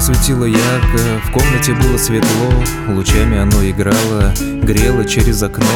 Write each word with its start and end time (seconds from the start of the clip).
светило 0.00 0.44
ярко, 0.44 0.98
в 1.24 1.32
комнате 1.32 1.72
было 1.74 1.96
светло, 1.96 2.64
лучами 2.88 3.38
оно 3.38 3.64
играло, 3.68 4.32
грело 4.62 5.04
через 5.04 5.42
окно. 5.42 5.66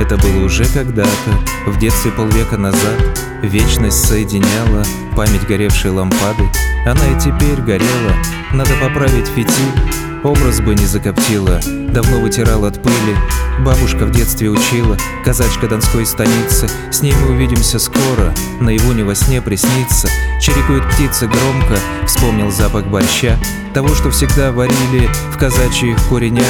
Это 0.00 0.16
было 0.16 0.44
уже 0.44 0.64
когда-то, 0.64 1.30
в 1.66 1.78
детстве 1.78 2.10
полвека 2.10 2.56
назад, 2.56 3.20
вечность 3.42 4.06
соединяла 4.06 4.84
память 5.10 5.46
горевшей 5.46 5.90
лампады. 5.90 6.48
Она 6.86 7.06
и 7.08 7.18
теперь 7.18 7.60
горела, 7.60 8.14
надо 8.52 8.70
поправить 8.80 9.28
фитиль, 9.28 10.00
Образ 10.22 10.60
бы 10.60 10.74
не 10.74 10.84
закоптила, 10.84 11.60
давно 11.92 12.20
вытирал 12.20 12.66
от 12.66 12.82
пыли. 12.82 13.16
Бабушка 13.60 14.04
в 14.04 14.10
детстве 14.10 14.50
учила, 14.50 14.98
казачка 15.24 15.66
донской 15.66 16.04
станицы. 16.04 16.68
С 16.90 17.00
ней 17.00 17.14
мы 17.14 17.30
увидимся 17.30 17.78
скоро, 17.78 18.34
на 18.60 18.68
его 18.68 18.92
не 18.92 19.02
во 19.02 19.14
сне 19.14 19.40
приснится. 19.40 20.08
Чирикуют 20.38 20.86
птицы 20.90 21.26
громко, 21.26 21.78
вспомнил 22.06 22.50
запах 22.50 22.84
борща. 22.86 23.38
Того, 23.72 23.88
что 23.94 24.10
всегда 24.10 24.52
варили 24.52 25.08
в 25.32 25.38
казачьих 25.38 25.96
коренях 26.10 26.44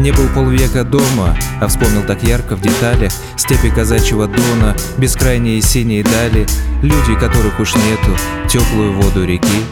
Не 0.00 0.12
был 0.12 0.26
полвека 0.34 0.82
дома, 0.82 1.36
а 1.60 1.68
вспомнил 1.68 2.02
так 2.02 2.22
ярко 2.22 2.56
в 2.56 2.62
деталях 2.62 3.12
Степи 3.36 3.68
казачьего 3.68 4.26
дона, 4.26 4.74
бескрайние 4.96 5.60
синие 5.60 6.02
дали 6.02 6.46
Люди, 6.80 7.14
которых 7.20 7.60
уж 7.60 7.74
нету, 7.74 8.16
теплую 8.48 8.94
воду 8.94 9.26
реки 9.26 9.62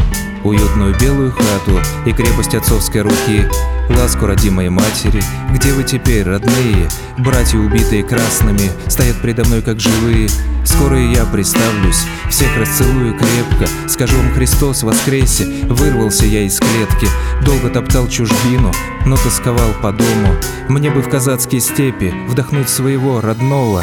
Уютную 0.45 0.95
белую 1.01 1.33
хату 1.33 1.81
и 2.05 2.13
крепость 2.13 2.55
отцовской 2.55 3.01
руки 3.01 3.49
Ласку 3.91 4.27
родимой 4.27 4.69
матери 4.69 5.23
Где 5.53 5.73
вы 5.73 5.85
теперь, 5.85 6.25
родные? 6.25 6.89
Братья, 7.19 7.59
убитые 7.59 8.05
красными 8.05 8.71
Стоят 8.89 9.21
предо 9.21 9.45
мной 9.47 9.63
как 9.63 9.81
живые. 9.81 10.29
Скоро 10.65 11.01
и 11.01 11.15
я 11.15 11.25
представлюсь 11.25 12.05
Всех 12.29 12.57
расцелую 12.59 13.15
крепко. 13.15 13.67
Скажу 13.89 14.17
вам 14.17 14.33
Христос 14.35 14.83
воскресе 14.83 15.45
Вырвался 15.65 16.27
я 16.27 16.43
из 16.43 16.59
клетки. 16.59 17.09
Долго 17.45 17.71
топтал 17.71 18.09
чужбину 18.09 18.73
Но 19.07 19.17
тосковал 19.17 19.73
по 19.83 19.93
дому. 19.93 20.35
Мне 20.69 20.91
бы 20.91 21.03
в 21.03 21.09
казацкие 21.09 21.61
степи 21.61 22.13
Вдохнуть 22.29 22.69
своего 22.69 23.21
родного 23.21 23.83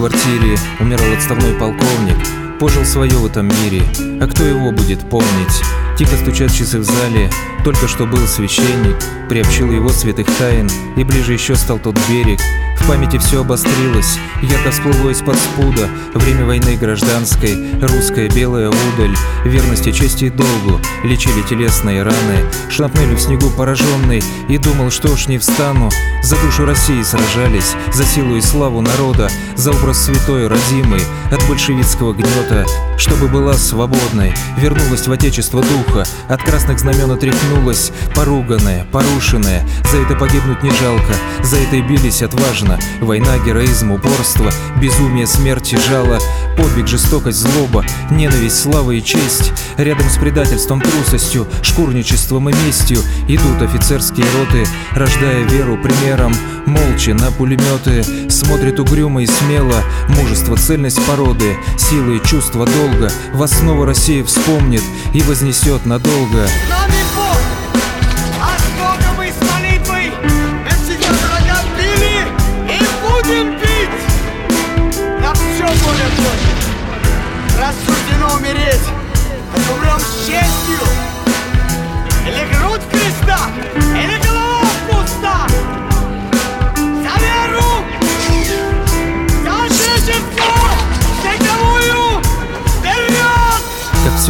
квартире 0.00 0.56
умирал 0.80 1.12
отставной 1.12 1.52
полковник 1.58 2.16
Пожил 2.58 2.86
свое 2.86 3.12
в 3.12 3.26
этом 3.26 3.48
мире, 3.48 3.82
а 4.20 4.26
кто 4.26 4.44
его 4.44 4.72
будет 4.72 5.00
помнить? 5.10 5.62
Тихо 5.98 6.16
стучат 6.16 6.52
часы 6.52 6.78
в 6.78 6.84
зале, 6.84 7.30
только 7.64 7.86
что 7.86 8.06
был 8.06 8.26
священник 8.26 8.96
Приобщил 9.28 9.70
его 9.70 9.90
святых 9.90 10.26
тайн, 10.38 10.70
и 10.96 11.04
ближе 11.04 11.34
еще 11.34 11.54
стал 11.54 11.78
тот 11.78 11.98
берег 12.08 12.40
в 12.80 12.88
памяти 12.88 13.18
все 13.18 13.40
обострилось, 13.40 14.18
ярко 14.42 14.70
всплыло 14.70 15.10
из-под 15.10 15.36
спуда. 15.36 15.88
Время 16.14 16.44
войны 16.44 16.76
гражданской, 16.76 17.56
русская 17.80 18.28
белая 18.28 18.68
удаль. 18.68 19.16
Верности, 19.44 19.92
чести 19.92 20.26
и 20.26 20.30
долгу, 20.30 20.80
лечили 21.04 21.42
телесные 21.42 22.02
раны. 22.02 22.44
Шрапнелью 22.70 23.16
в 23.16 23.20
снегу 23.20 23.50
пораженный, 23.50 24.22
и 24.48 24.58
думал, 24.58 24.90
что 24.90 25.16
ж 25.16 25.28
не 25.28 25.38
встану. 25.38 25.90
За 26.22 26.36
душу 26.36 26.64
России 26.64 27.02
сражались, 27.02 27.74
за 27.92 28.04
силу 28.04 28.36
и 28.36 28.40
славу 28.40 28.80
народа. 28.80 29.30
За 29.56 29.72
образ 29.72 30.04
святой 30.04 30.48
родимый, 30.48 31.02
от 31.30 31.46
большевистского 31.46 32.14
гнета 32.14 32.64
Чтобы 32.96 33.28
была 33.28 33.52
свободной, 33.52 34.32
вернулась 34.56 35.06
в 35.06 35.12
отечество 35.12 35.62
духа. 35.62 36.04
От 36.28 36.42
красных 36.42 36.78
знамен 36.78 37.10
отряхнулась, 37.10 37.92
поруганная, 38.14 38.86
порушенная. 38.90 39.66
За 39.90 39.98
это 39.98 40.14
погибнуть 40.14 40.62
не 40.62 40.70
жалко, 40.70 41.14
за 41.42 41.56
это 41.58 41.76
и 41.76 41.82
бились 41.82 42.22
отважно 42.22 42.69
важно 42.70 42.84
Война, 43.00 43.38
героизм, 43.38 43.92
упорство, 43.92 44.50
безумие, 44.80 45.26
смерть 45.26 45.72
и 45.72 45.76
жало 45.76 46.18
Подвиг, 46.56 46.86
жестокость, 46.86 47.38
злоба, 47.38 47.84
ненависть, 48.10 48.60
слава 48.62 48.90
и 48.90 49.02
честь. 49.02 49.52
Рядом 49.78 50.08
с 50.10 50.18
предательством, 50.18 50.80
трусостью, 50.80 51.46
шкурничеством 51.62 52.50
и 52.50 52.52
местью 52.66 52.98
Идут 53.28 53.62
офицерские 53.62 54.26
роты, 54.38 54.66
рождая 54.92 55.42
веру 55.44 55.78
примером. 55.78 56.34
Молча 56.66 57.14
на 57.14 57.30
пулеметы, 57.30 58.04
смотрит 58.28 58.78
угрюмо 58.78 59.22
и 59.22 59.26
смело. 59.26 59.82
Мужество, 60.08 60.56
цельность 60.56 61.04
породы, 61.06 61.56
силы 61.78 62.18
и 62.18 62.26
чувство 62.26 62.66
долга. 62.66 63.10
Вас 63.32 63.52
снова 63.52 63.86
Россия 63.86 64.22
вспомнит 64.22 64.82
и 65.14 65.22
вознесет 65.22 65.86
надолго. 65.86 66.46
Нами 66.68 66.79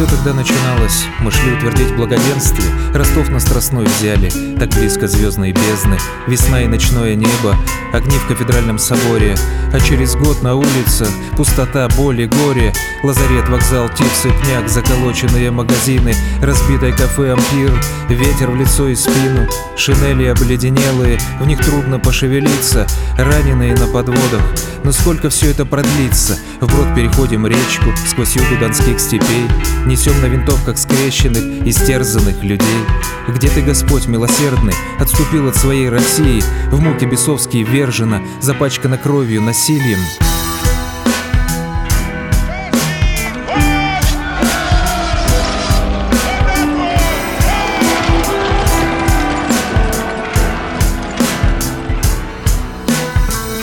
все 0.01 0.15
тогда 0.15 0.33
начиналось, 0.33 1.05
мы 1.19 1.29
шли 1.29 1.51
утвердить 1.51 1.95
благоденствие, 1.95 2.67
Ростов 2.91 3.29
на 3.29 3.39
Страстной 3.39 3.85
взяли, 3.85 4.31
так 4.57 4.69
близко 4.69 5.07
звездной 5.07 5.51
бездны, 5.51 5.97
Весна 6.25 6.63
и 6.63 6.67
ночное 6.67 7.13
небо, 7.13 7.55
огни 7.93 8.17
в 8.17 8.27
кафедральном 8.27 8.79
соборе, 8.79 9.35
А 9.73 9.79
через 9.79 10.15
год 10.15 10.41
на 10.41 10.55
улицах 10.55 11.09
пустота, 11.37 11.87
боль 11.95 12.21
и 12.21 12.25
горе, 12.27 12.73
Лазарет, 13.03 13.49
вокзал, 13.49 13.89
тип, 13.89 14.07
цепняк, 14.21 14.69
заколоченные 14.69 15.49
магазины, 15.49 16.13
Разбитое 16.41 16.91
кафе 16.91 17.33
«Ампир», 17.33 17.71
ветер 18.09 18.51
в 18.51 18.55
лицо 18.55 18.87
и 18.89 18.95
спину, 18.95 19.47
Шинели 19.77 20.25
обледенелые, 20.25 21.19
в 21.39 21.47
них 21.47 21.63
трудно 21.65 21.99
пошевелиться, 21.99 22.85
Раненые 23.17 23.75
на 23.75 23.87
подводах, 23.87 24.41
но 24.83 24.91
сколько 24.91 25.29
все 25.29 25.51
это 25.51 25.65
продлится? 25.65 26.37
Вброд 26.59 26.95
переходим 26.95 27.45
речку, 27.45 27.91
сквозь 28.07 28.35
югу 28.35 28.57
донских 28.59 28.99
степей, 28.99 29.47
Несем 29.85 30.19
на 30.21 30.25
винтовках 30.25 30.77
скрещенных, 30.77 31.67
истерзанных 31.67 32.43
людей. 32.43 32.67
Где 33.27 33.49
ты, 33.49 33.61
Господь 33.61 34.07
милосердный, 34.07 34.73
отступил 34.99 35.47
от 35.47 35.55
своей 35.55 35.89
России, 35.89 36.43
В 36.71 36.79
муки 36.81 37.05
бесовские 37.05 37.63
вержена, 37.63 38.21
запачкана 38.41 38.97
кровью, 38.97 39.41
насилием? 39.61 39.99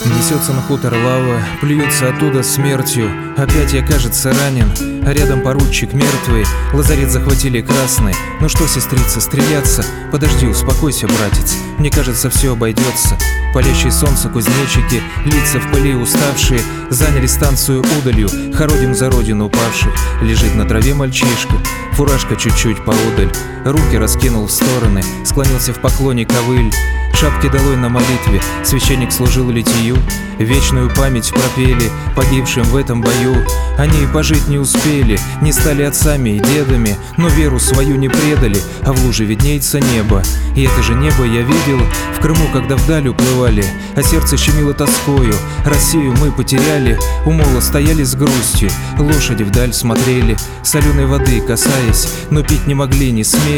Несется 0.05 0.53
на 0.53 0.62
хутор 0.62 0.95
лава, 0.95 1.41
плюется 1.61 2.11
оттуда 2.11 2.44
смертью. 2.44 3.11
Опять 3.37 3.73
я, 3.73 3.85
кажется, 3.85 4.33
ранен, 4.33 4.71
а 5.05 5.12
рядом 5.12 5.41
поручик 5.43 5.94
мертвый. 5.94 6.44
Лазарет 6.73 7.11
захватили 7.11 7.61
красный. 7.61 8.15
Ну 8.41 8.49
что, 8.49 8.69
сестрица, 8.69 9.21
стреляться? 9.21 9.85
Подожди, 10.12 10.47
успокойся, 10.47 11.09
братец. 11.09 11.56
Мне 11.79 11.91
кажется, 11.91 12.31
все 12.31 12.53
обойдется 12.53 13.19
Палящее 13.55 13.93
солнце 13.93 14.29
кузнечики, 14.29 15.03
лица 15.25 15.59
в 15.59 15.73
пыли 15.73 15.95
уставшие 15.95 16.61
Заняли 16.91 17.27
станцию 17.27 17.83
удалью, 17.99 18.29
хороним 18.55 18.95
за 18.95 19.11
родину 19.11 19.47
упавших 19.47 19.93
Лежит 20.23 20.55
на 20.55 20.67
траве 20.67 20.95
мальчишка, 20.95 21.55
фуражка 21.93 22.37
чуть-чуть 22.37 22.85
поодаль 22.85 23.33
Руки 23.64 23.96
раскинул 23.96 24.46
в 24.46 24.50
стороны, 24.50 25.02
склонился 25.25 25.72
в 25.72 25.81
поклоне 25.81 26.25
ковыль 26.26 26.72
Шапки 27.14 27.49
долой 27.49 27.76
на 27.76 27.88
молитве, 27.88 28.40
священник 28.64 29.12
служил 29.12 29.50
литию 29.50 29.96
Вечную 30.38 30.88
память 30.94 31.32
пропели 31.32 31.90
погибшим 32.14 32.62
в 32.64 32.76
этом 32.76 33.00
бою 33.00 33.34
Они 33.76 34.05
и 34.05 34.06
пожить 34.06 34.46
не 34.46 34.58
успели, 34.58 35.19
не 35.43 35.52
стали 35.52 35.82
отцами 35.82 36.31
и 36.31 36.40
дедами 36.40 36.96
Но 37.16 37.28
веру 37.28 37.58
свою 37.58 37.96
не 37.96 38.08
предали, 38.08 38.60
а 38.82 38.93
в 38.93 39.05
луже 39.05 39.25
виднеется 39.25 39.81
небо 39.81 40.22
И 40.55 40.62
это 40.62 40.82
же 40.82 40.94
небо 40.94 41.25
я 41.25 41.43
видел 41.43 41.81
в 42.16 42.20
Крыму, 42.20 42.49
когда 42.52 42.76
вдаль 42.76 43.08
уплывал 43.08 43.28
воевали, 43.38 43.64
а 43.94 44.02
сердце 44.02 44.37
щемило 44.37 44.75
тоскою. 44.75 45.34
Россию 45.64 46.14
мы 46.20 46.32
потеряли, 46.32 46.99
у 47.25 47.31
мола 47.31 47.60
стояли 47.60 48.02
с 48.02 48.14
грустью, 48.14 48.70
лошади 48.99 49.43
вдаль 49.43 49.72
смотрели, 49.72 50.37
соленой 50.62 51.06
воды 51.06 51.40
касаясь, 51.40 52.08
но 52.31 52.43
пить 52.43 52.66
не 52.66 52.75
могли, 52.75 53.10
не 53.12 53.25
смели. 53.25 53.57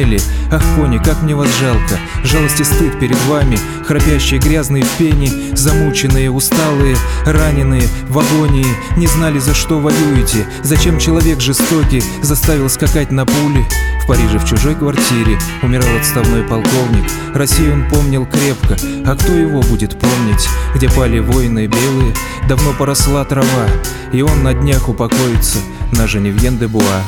Ах, 0.51 0.63
кони, 0.77 0.99
как 0.99 1.23
мне 1.23 1.35
вас 1.35 1.49
жалко, 1.61 1.99
жалость 2.25 2.61
и 2.61 2.65
стыд 2.65 2.99
перед 2.99 3.19
вами, 3.27 3.59
храпящие 3.87 4.41
грязные 4.41 4.83
в 4.83 4.91
пене, 4.97 5.31
замученные, 5.53 6.31
усталые, 6.31 6.97
раненые, 7.27 7.83
в 8.09 8.19
агонии, 8.19 8.67
не 8.97 9.07
знали, 9.07 9.39
за 9.39 9.55
что 9.55 9.79
воюете, 9.79 10.47
зачем 10.63 10.99
человек 10.99 11.41
жестокий 11.41 12.03
заставил 12.23 12.71
скакать 12.71 13.11
на 13.11 13.27
пули. 13.27 13.65
В 14.03 14.07
Париже 14.07 14.39
в 14.39 14.47
чужой 14.47 14.75
квартире 14.75 15.39
умирал 15.63 15.97
отставной 15.99 16.45
полковник, 16.45 17.05
Россию 17.35 17.75
он 17.75 17.91
помнил 17.91 18.27
крепко, 18.27 18.77
а 19.05 19.15
кто 19.15 19.33
его 19.35 19.61
будет 19.61 19.99
помнить? 19.99 20.49
Где 20.75 20.89
пали 20.89 21.19
воины 21.19 21.67
белые, 21.67 22.15
давно 22.49 22.73
поросла 22.73 23.25
трава 23.25 23.67
И 24.13 24.23
он 24.23 24.43
на 24.43 24.55
днях 24.55 24.89
упокоится 24.89 25.59
на 25.93 26.07
Женевьен 26.07 26.59
де 26.59 26.67
Буа 26.67 27.05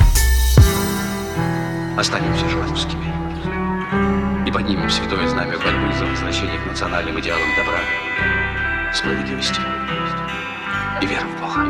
Останемся 1.97 2.49
же 2.49 2.61
русскими. 2.63 3.05
И 4.47 4.51
поднимем 4.51 4.89
святое 4.89 5.27
знамя 5.27 5.57
борьбы 5.59 5.93
за 5.93 6.05
возвращение 6.05 6.59
к 6.59 6.65
национальным 6.65 7.19
идеалам 7.19 7.47
добра 7.55 7.79
Справедливости 8.93 9.61
и 11.01 11.05
веры 11.05 11.27
в 11.27 11.39
Бога 11.39 11.65